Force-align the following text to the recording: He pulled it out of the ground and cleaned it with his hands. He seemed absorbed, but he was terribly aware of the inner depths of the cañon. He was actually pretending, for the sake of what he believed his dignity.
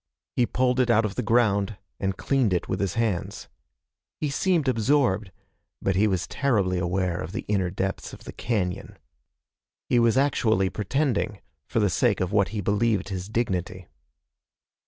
He 0.35 0.47
pulled 0.47 0.79
it 0.79 0.89
out 0.89 1.05
of 1.05 1.13
the 1.13 1.21
ground 1.21 1.77
and 1.99 2.17
cleaned 2.17 2.53
it 2.53 2.67
with 2.67 2.79
his 2.79 2.95
hands. 2.95 3.47
He 4.19 4.31
seemed 4.31 4.67
absorbed, 4.67 5.31
but 5.79 5.95
he 5.95 6.07
was 6.07 6.25
terribly 6.25 6.79
aware 6.79 7.19
of 7.21 7.33
the 7.33 7.45
inner 7.47 7.69
depths 7.69 8.11
of 8.11 8.23
the 8.23 8.33
cañon. 8.33 8.95
He 9.89 9.99
was 9.99 10.17
actually 10.17 10.71
pretending, 10.71 11.39
for 11.67 11.79
the 11.79 11.87
sake 11.91 12.19
of 12.19 12.31
what 12.31 12.47
he 12.47 12.61
believed 12.61 13.09
his 13.09 13.29
dignity. 13.29 13.89